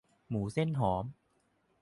[0.29, 1.05] หมูเส้นหอม